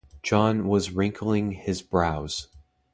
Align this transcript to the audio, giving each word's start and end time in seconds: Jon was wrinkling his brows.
Jon 0.23 0.67
was 0.67 0.89
wrinkling 0.89 1.51
his 1.51 1.83
brows. 1.83 2.47